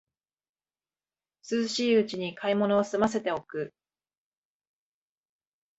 [1.47, 3.71] 涼しいうちに買い物をすませておく